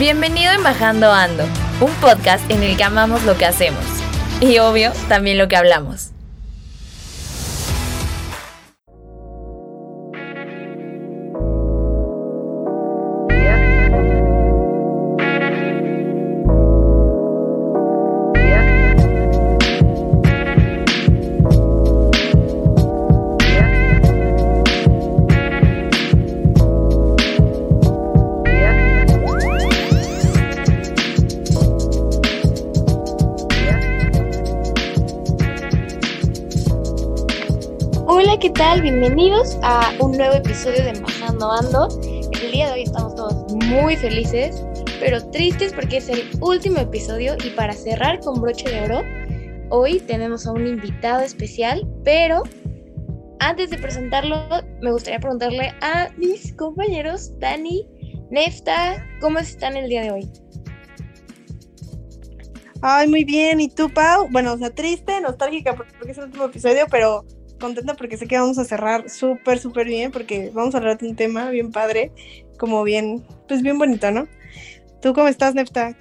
[0.00, 1.44] Bienvenido en Bajando Ando,
[1.82, 3.84] un podcast en el que amamos lo que hacemos
[4.40, 6.09] y obvio también lo que hablamos.
[39.00, 41.88] Bienvenidos a un nuevo episodio de Embajando Ando.
[42.02, 44.62] El día de hoy estamos todos muy felices,
[45.00, 49.00] pero tristes porque es el último episodio y para cerrar con broche de oro,
[49.70, 52.42] hoy tenemos a un invitado especial, pero
[53.38, 54.36] antes de presentarlo,
[54.82, 57.88] me gustaría preguntarle a mis compañeros, Dani,
[58.30, 60.30] Nefta, ¿cómo están el día de hoy?
[62.82, 63.60] Ay, muy bien.
[63.60, 64.28] ¿Y tú, Pau?
[64.30, 67.24] Bueno, o sea, triste, nostálgica porque es el último episodio, pero
[67.60, 71.08] contenta porque sé que vamos a cerrar súper, súper bien, porque vamos a hablar de
[71.08, 72.10] un tema bien padre,
[72.58, 74.26] como bien, pues bien bonito, ¿no?
[75.00, 75.96] ¿Tú cómo estás, Nefta?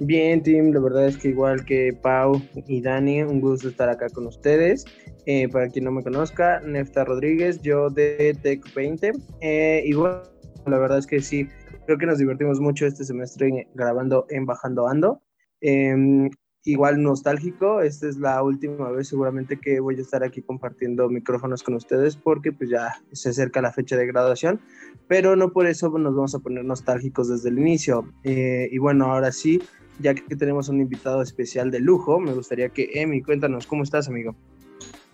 [0.00, 4.08] Bien, Tim, la verdad es que igual que Pau y Dani, un gusto estar acá
[4.08, 4.84] con ustedes.
[5.26, 9.12] Eh, para quien no me conozca, Nefta Rodríguez, yo de Tech 20.
[9.40, 10.22] Eh, bueno,
[10.66, 11.46] la verdad es que sí,
[11.84, 15.20] creo que nos divertimos mucho este semestre grabando en Bajando Ando.
[15.60, 16.30] Em,
[16.64, 17.80] igual nostálgico.
[17.80, 22.16] Esta es la última vez seguramente que voy a estar aquí compartiendo micrófonos con ustedes
[22.16, 24.60] porque pues ya se acerca la fecha de graduación,
[25.08, 28.12] pero no por eso nos vamos a poner nostálgicos desde el inicio.
[28.24, 29.62] Eh, y bueno, ahora sí,
[29.98, 34.08] ya que tenemos un invitado especial de lujo, me gustaría que Emi, cuéntanos, ¿cómo estás,
[34.08, 34.34] amigo?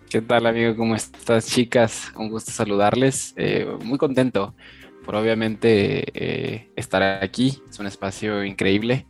[0.09, 0.75] ¿Qué tal, amigo?
[0.77, 2.13] ¿Cómo estás, chicas?
[2.15, 3.33] Un gusto saludarles.
[3.35, 4.55] Eh, muy contento
[5.03, 7.61] por obviamente eh, estar aquí.
[7.69, 9.05] Es un espacio increíble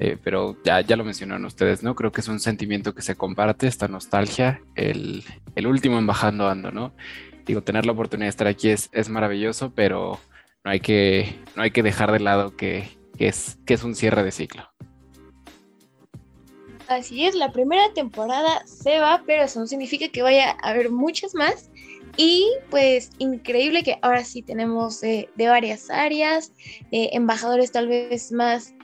[0.00, 1.94] eh, pero ya, ya lo mencionaron ustedes, ¿no?
[1.94, 5.22] Creo que es un sentimiento que se comparte, esta nostalgia, el,
[5.54, 6.94] el último embajando ando, ¿no?
[7.44, 10.18] Digo, tener la oportunidad de estar aquí es, es maravilloso, pero
[10.64, 12.88] no hay que, no hay que dejar de lado que,
[13.18, 14.70] que, es, que es un cierre de ciclo.
[16.88, 20.90] Así es, la primera temporada se va, pero eso no significa que vaya a haber
[20.90, 21.70] muchas más.
[22.16, 26.52] Y pues increíble que ahora sí tenemos eh, de varias áreas,
[26.90, 28.74] eh, embajadores tal vez más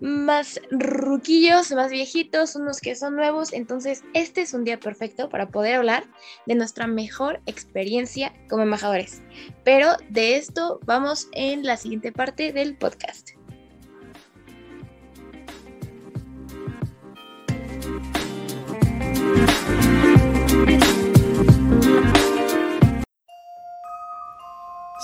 [0.00, 3.52] más ruquillos, más viejitos, unos que son nuevos.
[3.52, 6.04] Entonces, este es un día perfecto para poder hablar
[6.46, 9.22] de nuestra mejor experiencia como embajadores.
[9.64, 13.30] Pero de esto vamos en la siguiente parte del podcast.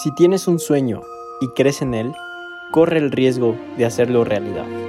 [0.02, 1.00] Si tienes un sueño
[1.40, 2.12] y crees en él,
[2.72, 4.83] corre el riesgo de hacerlo realidad.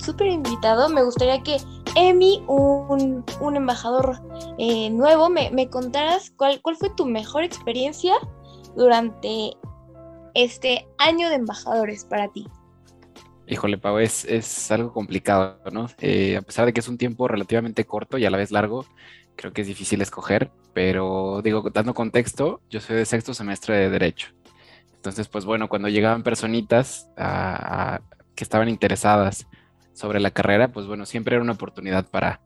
[0.00, 1.58] Súper invitado, me gustaría que
[1.96, 3.24] Emi, un,
[3.54, 4.20] embajador
[4.58, 8.14] eh, nuevo, me, contaras cuál, cuál fue tu mejor experiencia
[8.76, 9.56] durante
[10.34, 12.46] este año de embajadores para ti.
[13.46, 15.88] Híjole, Pau, es, es algo complicado, ¿no?
[15.98, 18.86] Eh, a pesar de que es un tiempo relativamente corto y a la vez largo,
[19.34, 23.90] creo que es difícil escoger, pero digo, dando contexto, yo soy de sexto semestre de
[23.90, 24.28] Derecho.
[24.94, 29.46] Entonces, pues bueno, cuando llegaban personitas que estaban interesadas
[30.00, 32.40] sobre la carrera, pues bueno, siempre era una oportunidad para,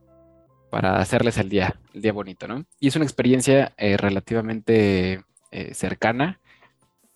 [0.71, 2.65] para hacerles el día, el día bonito, ¿no?
[2.81, 5.23] Y es una experiencia eh, relativamente
[5.53, 6.41] eh, cercana.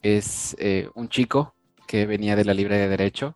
[0.00, 1.56] Es eh, un chico
[1.88, 3.34] que venía de la Libre de Derecho,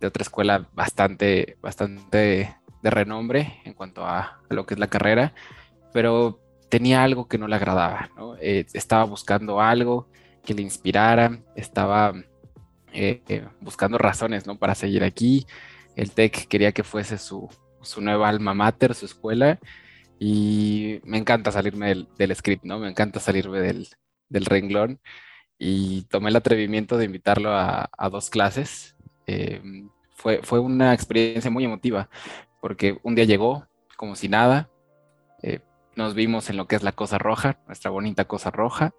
[0.00, 5.34] de otra escuela bastante, bastante de renombre en cuanto a, lo que es la carrera,
[5.92, 8.34] pero tenía algo que no le agradaba, ¿no?
[8.40, 10.08] estaba buscando algo
[10.44, 12.12] que le inspirara, estaba
[13.60, 14.58] buscando razones, ¿no?
[14.58, 15.46] Para seguir aquí.
[15.96, 17.48] El TEC quería que fuese su,
[17.82, 19.58] su nueva alma mater, su escuela,
[20.18, 22.78] y me encanta salirme del, script, ¿no?
[22.78, 23.86] Me encanta salirme del,
[24.30, 25.00] renglón
[25.58, 28.96] y tomé el atrevimiento de invitarlo a, dos clases.
[29.26, 32.08] Em, fue, fue una experiencia muy emotiva
[32.60, 34.70] porque un día llegó como si nada,
[35.42, 35.60] eh,
[35.96, 38.92] nos vimos en lo que es la cosa roja, nuestra bonita cosa roja,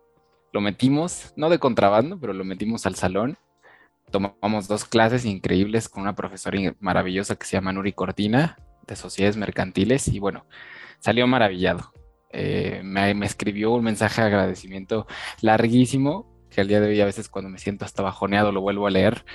[0.53, 3.37] lo metimos, no de contrabando, pero lo metimos al salón,
[4.19, 8.57] tomamos dos clases increíbles con una profesora maravillosa que se llama Nuri Cortina,
[8.87, 10.45] de sociedades mercantiles, y bueno,
[10.99, 11.91] salió maravillado.
[12.31, 15.07] Eh, me, escribió un mensaje de agradecimiento
[15.41, 18.87] larguísimo, que al día de hoy a veces cuando me siento hasta bajoneado lo vuelvo
[18.87, 19.25] a leer,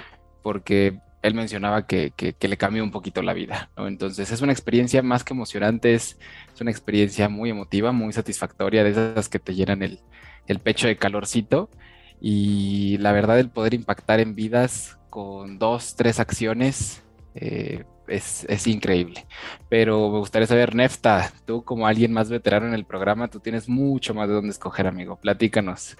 [0.42, 5.24] porque él mencionaba que, le cambió un poquito la vida, Entonces es una experiencia más
[5.24, 6.18] que emocionante, es,
[6.60, 10.00] una experiencia muy emotiva, muy satisfactoria, de esas que te llenan el,
[10.62, 11.70] pecho de calorcito
[12.20, 17.02] y la verdad el poder impactar en vidas con dos, tres acciones
[17.34, 19.26] eh, es, es, increíble.
[19.68, 23.68] Pero me gustaría saber, Nefta, tú como alguien más veterano en el programa, tú tienes
[23.68, 25.16] mucho más de dónde escoger, amigo.
[25.16, 25.96] Platícanos.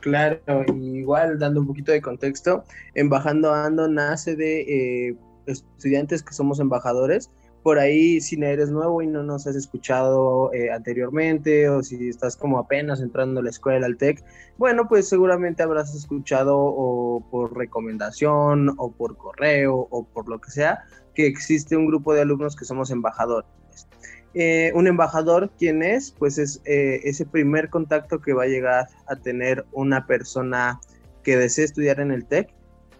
[0.00, 0.40] Claro,
[0.74, 2.64] igual dando un poquito de contexto,
[2.94, 7.30] Embajando Ando nace de eh, estudiantes que somos embajadores.
[7.64, 12.36] Por ahí, si eres nuevo y no nos has escuchado eh, anteriormente, o si estás
[12.36, 14.22] como apenas entrando a la escuela, al TEC,
[14.58, 20.50] bueno, pues seguramente habrás escuchado o por recomendación, o por correo, o por lo que
[20.50, 20.84] sea,
[21.14, 23.48] que existe un grupo de alumnos que somos embajadores.
[24.34, 26.10] Eh, un embajador, ¿quién es?
[26.10, 30.80] Pues es eh, ese primer contacto que va a llegar a tener una persona
[31.22, 32.53] que desee estudiar en el TEC,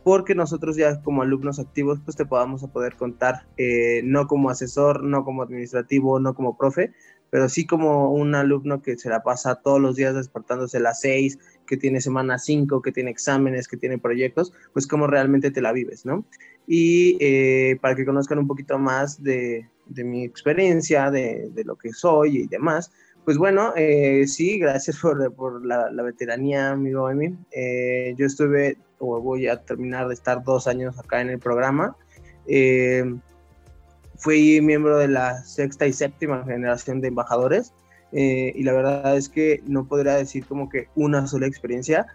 [0.05, 4.51] porque nosotros ya como alumnos activos, pues te podamos a poder contar, eh, no como
[4.51, 6.93] asesor, no como administrativo, no como profe,
[7.31, 11.39] pero sí como un alumno que se la pasa todos los días despertándose las seis,
[11.67, 15.73] que tiene semana 5, que tiene exámenes, que tiene proyectos, pues cómo realmente te la
[15.73, 16.25] vives, ¿no?
[16.67, 21.93] Y para que conozcan un poquito más de, de mi experiencia, de, de, lo que
[21.93, 22.93] soy y demás.
[23.25, 27.37] Pues bueno, eh, sí, gracias por, por la, veteranía, amigo Emi.
[27.51, 31.97] Eh, yo estuve, voy a terminar de estar dos años acá en el programa.
[32.47, 33.15] Eh,
[34.17, 37.73] fui miembro de la sexta y séptima generación de embajadores.
[38.12, 42.06] y la verdad es que no podría decir como que una sola experiencia.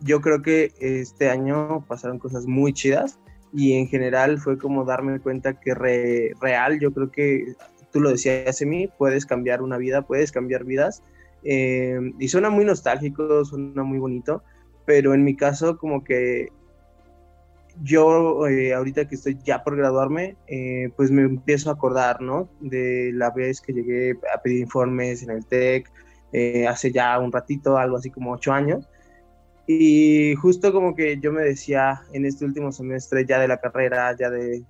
[0.00, 3.18] yo creo que este año pasaron cosas muy chidas
[3.52, 7.54] y en general fue como darme cuenta que real, yo creo que
[7.92, 11.02] tú lo decías, mí puedes cambiar una vida, puedes cambiar vidas.
[11.44, 14.42] Eh, y suena muy nostálgico, suena muy bonito,
[14.88, 16.48] pero en mi caso como que
[17.82, 22.48] yo eh, ahorita que estoy ya por graduarme, eh, pues me empiezo a acordar, ¿no?
[22.60, 25.90] De la vez que llegué a pedir informes en el TEC,
[26.66, 28.88] hace ya un ratito, algo así como ocho años,
[29.66, 34.16] y justo como que yo me decía en este último semestre ya de la carrera,
[34.18, 34.64] ya de,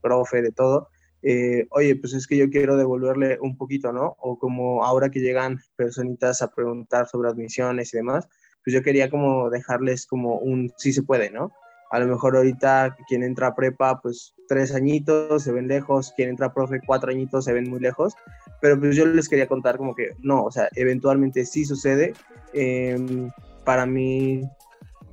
[0.00, 0.90] profe, de todo,
[1.22, 4.14] eh, oye, pues es que yo quiero devolverle un poquito, ¿no?
[4.20, 8.28] O como ahora que llegan personitas a preguntar sobre admisiones y demás,
[8.68, 11.50] pues yo quería como dejarles como un sí se puede, ¿no?
[11.90, 16.28] A lo mejor ahorita quien entra a prepa, pues tres añitos, se ven lejos, quien
[16.28, 18.12] entra a profe, cuatro añitos, se ven muy lejos,
[18.60, 22.12] pero pues yo les quería contar como que no, o sea, eventualmente sí sucede.
[22.52, 23.30] Eh,
[23.64, 24.42] para mí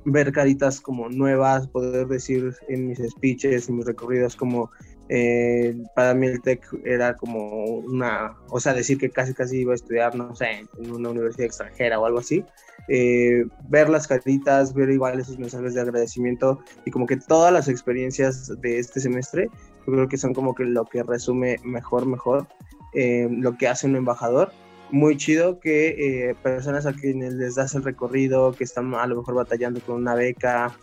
[0.04, 4.70] ver caritas como nuevas, poder decir en mis speeches, en mis recorridos como
[5.08, 9.72] eh, para mí el TEC era como una, o sea, decir que casi casi iba
[9.72, 12.44] a estudiar, no sé, en una universidad extranjera o algo así,
[12.88, 17.68] eh, ver las caritas, ver igual esos mensajes de agradecimiento y como que todas las
[17.68, 19.48] experiencias de este semestre,
[19.86, 22.46] yo creo que son como que lo que resume mejor, mejor
[22.92, 24.52] eh, lo que hace un embajador.
[24.92, 29.16] Muy chido que eh, personas a quienes les das el recorrido, que están a lo
[29.16, 30.76] mejor batallando con una beca,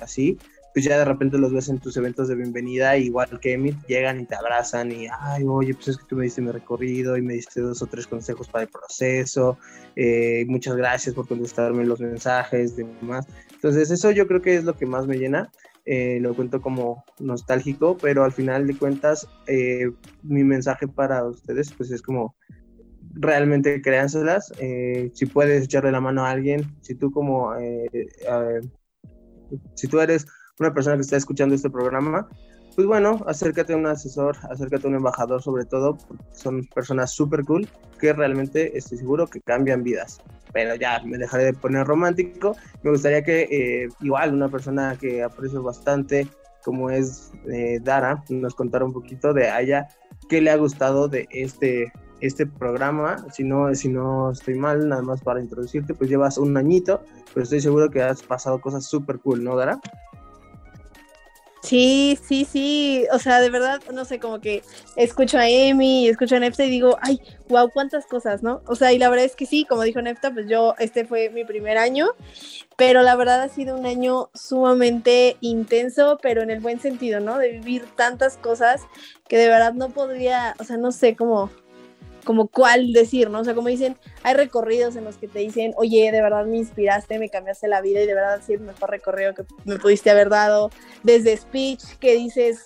[0.00, 0.36] así,
[0.76, 4.20] pues ya de repente los ves en tus eventos de bienvenida, igual que Emit, llegan
[4.20, 7.22] y te abrazan y, ay, oye, pues es que tú me diste mi recorrido y
[7.22, 9.56] me diste dos o tres consejos para el proceso,
[9.94, 13.26] eh, muchas gracias por contestarme los mensajes demás.
[13.54, 15.50] Entonces eso yo creo que es lo que más me llena.
[15.86, 19.26] lo cuento como nostálgico, pero al final de cuentas
[20.22, 22.36] mi mensaje para ustedes pues es como
[23.14, 24.52] realmente créanselas.
[24.58, 27.88] Eh, si puedes echarle la mano a alguien, si tú como, eh,
[29.74, 30.26] si tú eres
[30.58, 32.28] una persona que está escuchando este programa,
[32.74, 35.96] pues bueno, acércate a un asesor, acércate a un embajador sobre todo,
[36.32, 37.66] son personas súper cool
[37.98, 40.20] que realmente estoy seguro que cambian vidas.
[40.52, 42.56] Pero ya me dejaré de poner romántico.
[42.82, 46.28] Me gustaría que eh, igual una persona que aprecio bastante,
[46.64, 47.32] como es
[47.82, 49.88] Dara, nos contara un poquito de ella,
[50.28, 55.02] qué le ha gustado de este este programa, si no, si no estoy mal, nada
[55.02, 57.02] más para introducirte, pues llevas un añito,
[57.34, 59.78] pero estoy seguro que has pasado cosas súper cool, ¿no, Dara?
[61.66, 63.06] Sí, sí, sí.
[63.12, 64.62] O sea, de verdad, no sé, como que
[64.94, 68.62] escucho a Emi escucho a Nefta y digo, ay, wow, cuántas cosas, ¿no?
[68.66, 71.28] O sea, y la verdad es que sí, como dijo Nefta, pues yo, este fue
[71.30, 72.06] mi primer año,
[72.76, 77.36] pero la verdad ha sido un año sumamente intenso, pero en el buen sentido, ¿no?
[77.36, 78.82] De vivir tantas cosas
[79.28, 81.50] que de verdad no podría, o sea, no sé cómo
[82.26, 83.40] como cuál decir, ¿no?
[83.40, 86.58] O sea, como dicen, hay recorridos en los que te dicen, oye, de verdad me
[86.58, 90.10] inspiraste, me cambiaste la vida y de verdad sí el mejor recorrido que me pudiste
[90.10, 90.70] haber dado.
[91.04, 92.64] Desde speech que dices,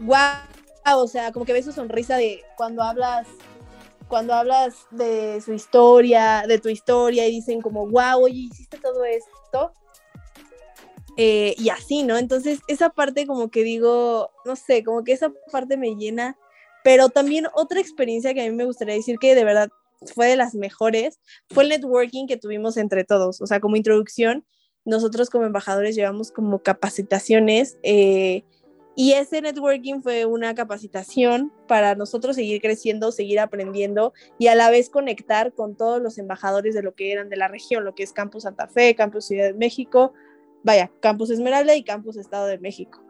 [0.00, 3.28] wow, o sea, como que ves su sonrisa de cuando hablas
[4.08, 9.04] cuando hablas de su historia, de tu historia, y dicen como, wow, oye, hiciste todo
[9.04, 9.72] esto.
[11.16, 12.18] Eh, y así, ¿no?
[12.18, 16.36] Entonces, esa parte como que digo, no sé, como que esa parte me llena
[16.84, 19.70] pero también otra experiencia que a mí me gustaría decir que de verdad
[20.14, 21.20] fue de las mejores
[21.50, 23.40] fue el networking que tuvimos entre todos.
[23.40, 24.44] O sea, como introducción,
[24.84, 28.44] nosotros como embajadores llevamos como capacitaciones eh,
[28.94, 34.70] y ese networking fue una capacitación para nosotros seguir creciendo, seguir aprendiendo y a la
[34.70, 38.02] vez conectar con todos los embajadores de lo que eran de la región, lo que
[38.02, 40.12] es Campus Santa Fe, Campus Ciudad de México,
[40.62, 43.02] vaya, Campus Esmeralda y Campus Estado de México.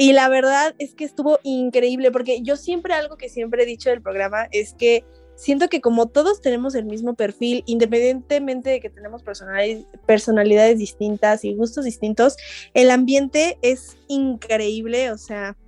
[0.00, 3.90] Y la verdad es que estuvo increíble, porque yo siempre algo que siempre he dicho
[3.90, 5.04] del programa es que
[5.34, 11.44] siento que como todos tenemos el mismo perfil, independientemente de que tenemos personalidades, personalidades distintas
[11.44, 12.38] y gustos distintos,
[12.72, 15.58] el ambiente es increíble, o sea,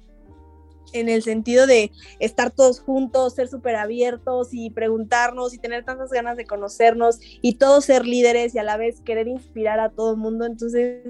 [0.92, 6.10] en el sentido de estar todos juntos, ser súper abiertos y preguntarnos y tener tantas
[6.10, 10.12] ganas de conocernos y todos ser líderes y a la vez querer inspirar a todo
[10.12, 10.46] el mundo.
[10.46, 11.02] Entonces,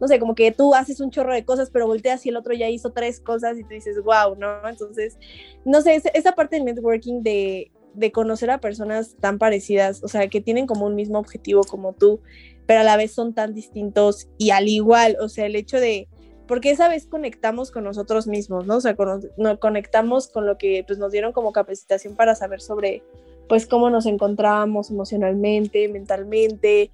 [0.00, 2.54] no sé, como que tú haces un chorro de cosas, pero volteas y el otro
[2.54, 4.68] ya hizo tres cosas y tú dices, wow, ¿no?
[4.68, 5.18] Entonces,
[5.64, 10.28] no sé, esa parte del networking de, de conocer a personas tan parecidas, o sea,
[10.28, 12.20] que tienen como un mismo objetivo como tú,
[12.66, 16.08] pero a la vez son tan distintos y al igual, o sea, el hecho de
[16.46, 18.76] porque esa vez conectamos con nosotros mismos, ¿no?
[18.76, 18.96] O sea,
[19.36, 23.02] nos conectamos con lo que pues, nos dieron como capacitación para saber sobre,
[23.48, 26.90] pues, cómo nos encontrábamos emocionalmente, mentalmente,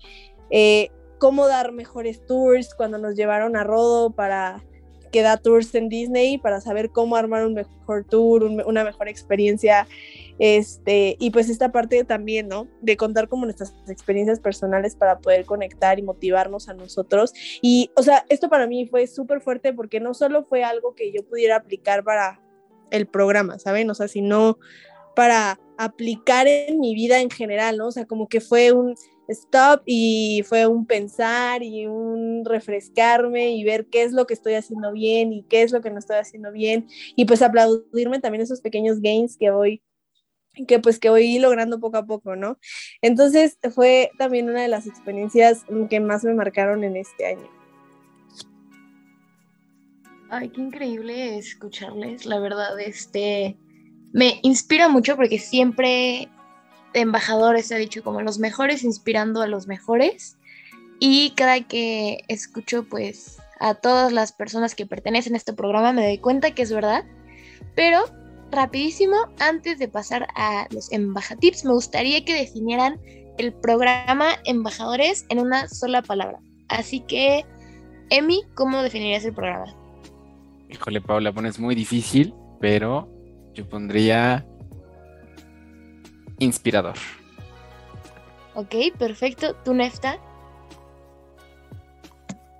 [0.50, 4.62] eh, cómo dar mejores tours cuando nos llevaron a Rodo para
[5.10, 9.86] que da tours en Disney, para saber cómo armar un mejor tour, una mejor experiencia
[10.40, 12.66] este, y pues esta parte también, ¿no?
[12.80, 17.34] De contar como nuestras experiencias personales para poder conectar y motivarnos a nosotros.
[17.60, 21.12] Y, o sea, esto para mí fue súper fuerte porque no solo fue algo que
[21.12, 22.40] yo pudiera aplicar para
[22.90, 23.90] el programa, ¿saben?
[23.90, 24.58] O sea, sino
[25.14, 27.88] para aplicar en mi vida en general, ¿no?
[27.88, 28.94] O sea, como que fue un
[29.30, 34.54] stop y fue un pensar y un refrescarme y ver qué es lo que estoy
[34.54, 38.42] haciendo bien y qué es lo que no estoy haciendo bien y pues aplaudirme también
[38.42, 39.82] esos pequeños gains que voy
[40.66, 42.58] que pues que voy logrando poco a poco, ¿no?
[43.02, 47.48] Entonces fue también una de las experiencias que más me marcaron en este año.
[50.28, 53.56] Ay, qué increíble escucharles, la verdad, este
[54.12, 56.28] me inspira mucho porque siempre
[56.94, 60.38] embajadores ha dicho como los mejores inspirando a los mejores
[60.98, 66.04] y cada que escucho pues a todas las personas que pertenecen a este programa me
[66.04, 67.04] doy cuenta que es verdad,
[67.74, 68.04] pero
[68.50, 73.00] rapidísimo, antes de pasar a los embajatips, me gustaría que definieran
[73.38, 76.40] el programa Embajadores en una sola palabra.
[76.68, 77.44] Así que,
[78.10, 79.74] Emi, ¿cómo definirías el programa?
[80.68, 83.08] Híjole, Paula, pones muy difícil, pero
[83.54, 84.46] yo pondría
[86.40, 86.96] inspirador.
[88.54, 89.54] Ok, perfecto.
[89.64, 90.18] ¿Tú, Nefta?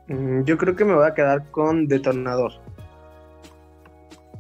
[0.07, 2.53] Mm, yo creo que me voy a quedar con detonador.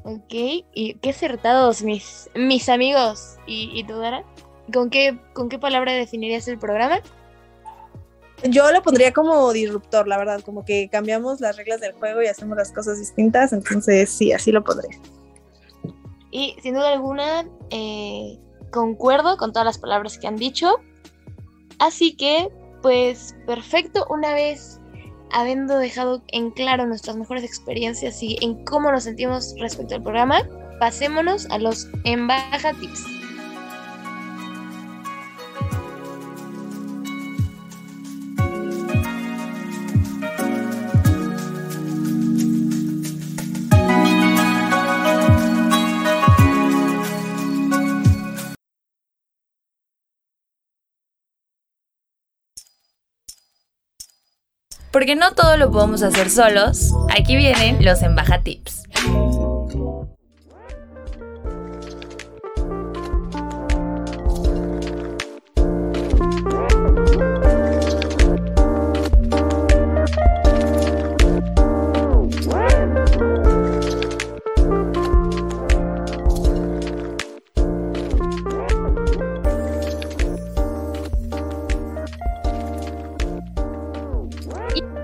[0.04, 0.32] Ok,
[0.72, 3.36] y qué acertados mis, mis amigos.
[3.46, 4.24] ¿Y, y tú, Dara?
[4.72, 7.00] ¿Con qué, ¿Con qué palabra definirías el programa?
[8.44, 12.26] Yo lo pondría como disruptor, la verdad, como que cambiamos las reglas del juego y
[12.26, 14.88] hacemos las cosas distintas, entonces sí, así lo pondré.
[16.30, 18.38] Y sin duda alguna, eh,
[18.70, 20.76] concuerdo con todas las palabras que han dicho.
[21.78, 22.48] Así que,
[22.82, 24.80] pues, perfecto, una vez
[25.32, 30.42] habiendo dejado en claro nuestras mejores experiencias y en cómo nos sentimos respecto al programa,
[30.78, 33.19] pasémonos a los Tips.
[55.00, 58.42] Porque no todo lo podemos hacer solos, aquí vienen los Embaja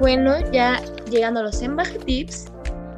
[0.07, 2.47] bueno, ya llegando a los Embaje Tips,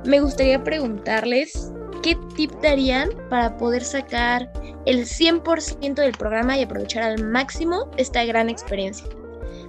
[0.05, 1.73] me gustaría preguntarles
[2.03, 4.53] qué tip darían para poder sacar
[4.85, 9.09] el 100% del programa y aprovechar al máximo esta gran experiencia.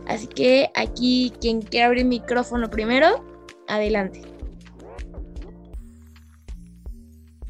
[0.05, 3.25] Así que aquí quien quiera abrir el micrófono primero,
[3.69, 4.21] adelante.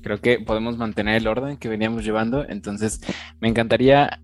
[0.04, 3.02] Creo que podemos mantener el orden que veníamos llevando, entonces
[3.40, 4.20] me encantaría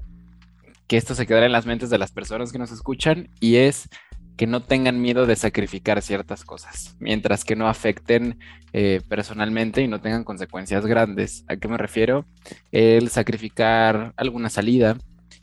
[0.86, 3.90] que esto se quedara en las mentes de las personas que nos escuchan y es
[4.38, 8.40] que no tengan miedo de sacrificar ciertas cosas, mientras que no afecten
[8.74, 11.46] eh, personalmente y no tengan consecuencias grandes.
[11.48, 12.26] ¿A qué me refiero?
[12.72, 14.98] El sacrificar alguna salida,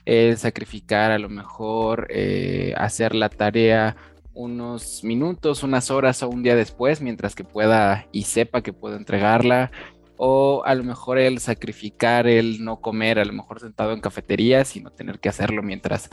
[0.05, 3.97] el sacrificar a lo mejor eh, hacer la tarea
[4.35, 8.97] unos minutos, unas horas o un día después, mientras que pueda y sepa que puedo
[8.97, 9.71] entregarla,
[10.17, 14.77] o a lo mejor el sacrificar el no comer, a lo mejor sentado en cafeterías
[14.77, 16.11] y no tener que hacerlo mientras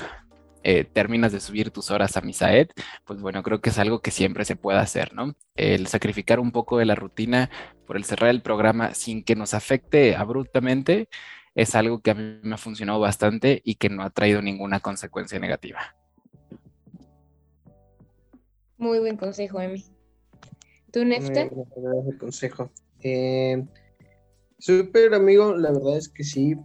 [0.64, 2.68] eh, terminas de subir tus horas a Misaed,
[3.06, 5.36] pues bueno, creo que es algo que siempre se puede hacer, ¿no?
[5.56, 7.50] El sacrificar un poco de la rutina
[7.88, 11.10] por el cerrar el programa sin que nos afecte abruptamente
[11.56, 14.80] es algo que a mí me ha funcionado bastante y que no ha traído ninguna
[14.80, 15.96] consecuencia negativa.
[18.78, 19.84] Muy buen consejo, Emi.
[20.92, 21.42] ¿Tú, Nefta?
[21.42, 22.72] el consejo.
[23.02, 23.66] Eh,
[24.58, 26.56] súper amigo, la verdad es que sí,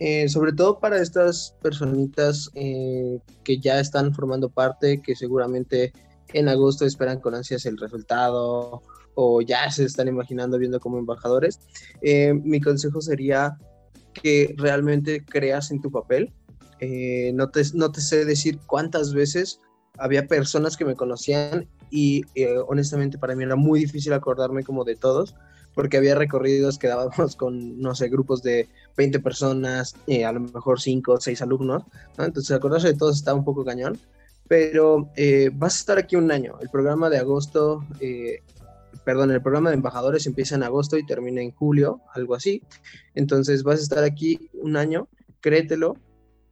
[0.00, 5.92] eh, sobre todo para estas personitas eh, que ya están formando parte, que seguramente
[6.32, 8.82] en agosto esperan con ansias el resultado
[9.14, 11.60] o ya se están imaginando viendo como embajadores,
[12.02, 13.56] eh, mi consejo sería
[14.12, 16.32] que realmente creas en tu papel.
[17.32, 19.60] no, te, no te sé decir cuántas veces
[19.96, 22.24] había personas que me conocían y
[22.66, 25.36] honestamente para mí era muy difícil acordarme como de todos,
[25.74, 30.40] porque había recorridos que dábamos con, no sé, grupos de 20 personas, eh, a lo
[30.40, 31.82] mejor 5 o 6 alumnos,
[32.18, 33.98] Entonces acordarse de todos está un poco cañón,
[34.48, 36.58] pero eh, vas a estar aquí un año.
[36.60, 38.40] El programa de agosto, eh,
[39.04, 42.62] perdón, el programa de embajadores empieza en agosto y termina en julio, algo así.
[43.14, 45.08] Entonces vas a estar aquí un año,
[45.40, 45.96] créetelo,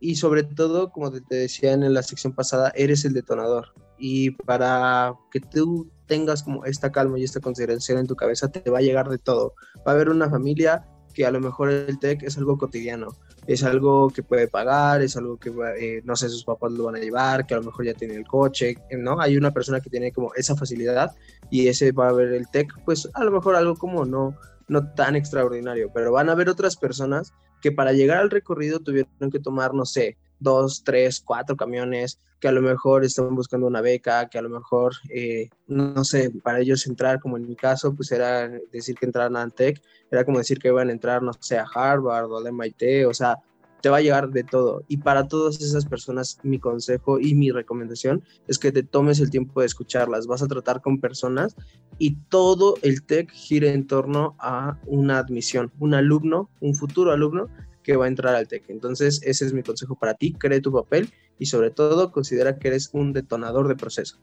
[0.00, 3.72] y sobre todo, como te decía en la sección pasada, eres el detonador.
[4.04, 8.68] Y para que tú tengas como esta calma y esta consideración en tu cabeza, te
[8.68, 9.54] va a llegar de todo.
[9.86, 10.84] Va a haber una familia
[11.14, 15.16] que a lo mejor el TEC es algo cotidiano, es algo que puede pagar, es
[15.16, 17.84] algo que, eh, no sé, sus papás lo van a llevar, que a lo mejor
[17.84, 19.20] ya tiene el coche, ¿no?
[19.20, 21.12] Hay una persona que tiene como esa facilidad
[21.48, 24.36] y ese va a ver el TEC, pues a lo mejor algo como no,
[24.66, 29.30] no tan extraordinario, pero van a haber otras personas que para llegar al recorrido tuvieron
[29.30, 33.80] que tomar, no sé, dos, tres, cuatro camiones, que a lo mejor estaban buscando una
[33.80, 37.94] beca, que a lo mejor, eh, no, sé, para ellos entrar, como en mi caso,
[37.94, 41.32] pues era decir que entraran a Antec, era como decir que iban a entrar, no
[41.38, 43.38] sé, a Harvard o al MIT, o sea,
[43.82, 44.82] te va a llegar de todo.
[44.88, 49.28] Y para todas esas personas, mi consejo y mi recomendación es que te tomes el
[49.28, 50.26] tiempo de escucharlas.
[50.26, 51.56] Vas a tratar con personas
[51.98, 57.48] y todo el TEC gira en torno a una admisión, un alumno, un futuro alumno
[57.82, 58.64] que va a entrar al TEC.
[58.68, 62.68] Entonces, ese es mi consejo para ti, cree tu papel y sobre todo considera que
[62.68, 64.18] eres un detonador de proceso.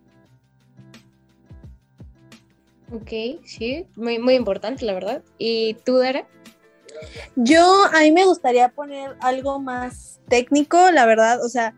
[2.91, 5.24] Ok, sí, muy, muy importante, la verdad.
[5.38, 6.28] ¿Y tú, Dara?
[7.36, 11.76] Yo, a mí me gustaría poner algo más técnico, la verdad, o sea,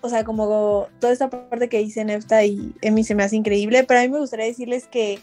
[0.00, 3.84] o sea, como toda esta parte que dice Nefta y Emi se me hace increíble,
[3.84, 5.18] pero a mí me gustaría decirles que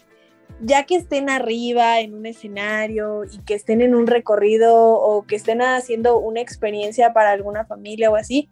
[0.64, 5.36] ya que estén arriba en un escenario y que estén en un recorrido o que
[5.36, 8.50] estén haciendo una experiencia para alguna familia o así,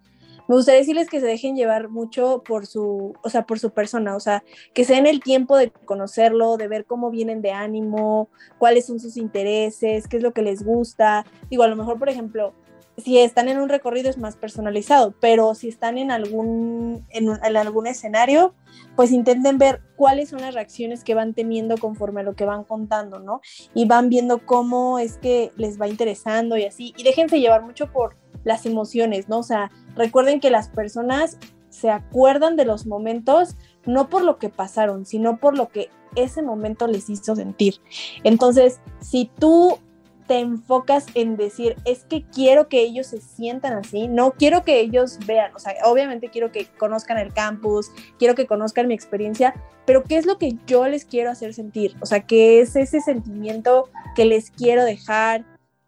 [0.48, 4.16] me gustaría decirles que se dejen llevar mucho por su, o sea, por su persona,
[4.16, 4.42] o sea,
[4.74, 9.00] que se den el tiempo de conocerlo, de ver cómo vienen de ánimo, cuáles son
[9.00, 11.24] sus intereses, qué es lo que les gusta.
[11.48, 12.52] Digo, a lo mejor, por ejemplo,
[13.02, 17.86] si están en un recorrido es más personalizado, pero si están en algún, en, algún
[17.86, 18.54] escenario,
[18.96, 22.64] pues intenten ver cuáles son las reacciones que van teniendo conforme a lo que van
[22.64, 23.40] contando, ¿no?
[23.74, 26.94] Y van viendo cómo es que les va interesando y así.
[26.96, 29.38] Y déjense llevar mucho por las emociones, ¿no?
[29.38, 31.38] O sea, recuerden que las personas
[31.68, 36.42] se acuerdan de los momentos no por lo que pasaron, sino por lo que ese
[36.42, 37.76] momento les hizo sentir.
[38.22, 39.78] Entonces, si tú
[40.26, 44.80] te enfocas en decir, es que quiero que ellos se sientan así, no quiero que
[44.80, 49.54] ellos vean, o sea, obviamente quiero que conozcan el campus, quiero que conozcan mi experiencia,
[49.84, 51.96] pero ¿qué es lo que yo les quiero hacer sentir?
[52.00, 55.44] O sea, ¿qué es ese sentimiento que les quiero dejar?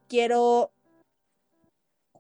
[0.09, 0.74] Quiero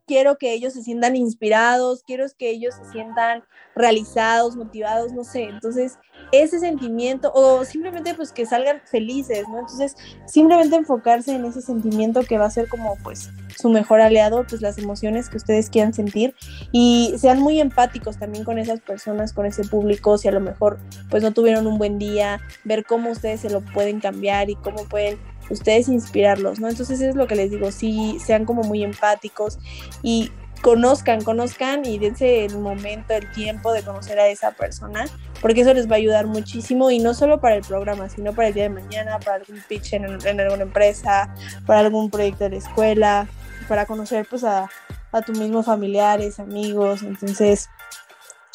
[0.07, 5.45] quiero que ellos se sientan inspirados, quiero que ellos se sientan realizados, motivados, no sé.
[5.45, 5.99] Entonces,
[6.33, 9.61] ese sentimiento, o simplemente pues que salgan felices, ¿no?
[9.61, 14.45] Entonces, simplemente enfocarse en ese sentimiento que va a ser como pues su mejor aliado,
[14.49, 16.35] pues las emociones que ustedes quieran sentir
[16.73, 20.79] y sean muy empáticos también con esas personas, con ese público, si a lo mejor
[21.11, 24.85] pues no tuvieron un buen día, ver cómo ustedes se lo pueden cambiar y cómo
[24.89, 25.19] pueden
[25.51, 26.69] ustedes inspirarlos, ¿no?
[26.69, 29.59] Entonces es lo que les digo, sí, sean como muy empáticos
[30.03, 30.31] y
[30.63, 35.05] conozcan, conozcan y dense el momento, el tiempo de conocer a esa persona,
[35.43, 38.49] porque eso les va a ayudar muchísimo y no solo para el programa, sino para
[38.49, 41.35] el día de mañana, para algún pitch en, alguna empresa,
[41.67, 43.29] para algún proyecto de la escuela,
[43.69, 44.71] para conocer pues a,
[45.13, 47.69] a tus mismos familiares, amigos, entonces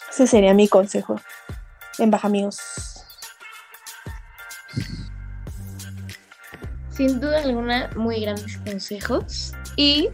[0.10, 1.21] ese sería mi consejo
[1.99, 2.99] en Baja Amigos.
[7.00, 9.54] Sin duda alguna, muy grandes consejos.
[9.78, 10.10] Y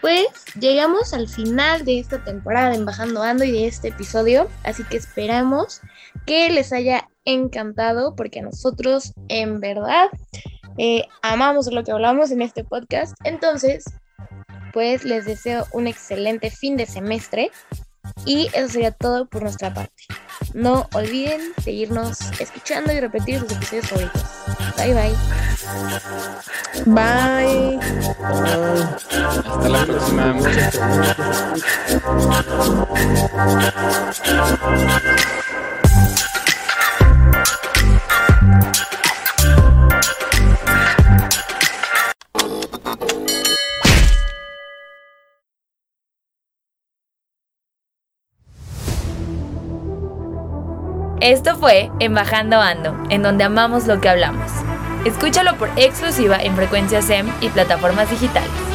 [0.00, 4.84] pues llegamos al final de esta temporada de Embajando Ando y de este episodio, así
[4.84, 5.80] que esperamos
[6.24, 10.10] que les haya encantado porque nosotros en verdad
[10.78, 13.16] eh, amamos lo que hablamos en este podcast.
[13.24, 13.82] Entonces,
[14.72, 17.50] pues les deseo un excelente fin de semestre
[18.24, 20.04] y eso sería todo por nuestra parte.
[20.54, 24.22] No olviden seguirnos escuchando y repetir sus episodios favoritos.
[24.76, 25.14] Bye bye.
[26.86, 27.78] Bye.
[29.44, 30.32] Hasta la próxima.
[30.32, 30.78] Muchas
[51.22, 54.50] Esto fue Embajando Ando, en donde amamos lo que hablamos.
[55.04, 58.71] Escúchalo por exclusiva en frecuencia SEM y plataformas digitales.